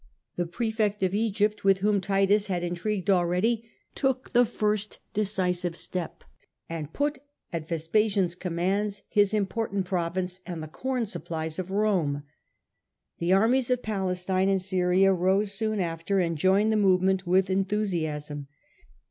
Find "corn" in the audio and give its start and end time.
10.67-11.05